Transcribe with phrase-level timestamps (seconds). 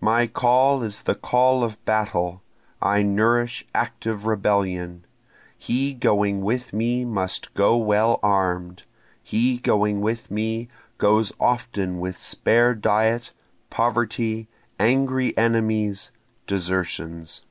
[0.00, 2.40] My call is the call of battle,
[2.80, 5.04] I nourish active rebellion,
[5.58, 8.84] He going with me must go well arm'd,
[9.22, 13.34] He going with me goes often with spare diet,
[13.68, 14.48] poverty,
[14.80, 16.10] angry enemies,
[16.46, 17.42] desertions.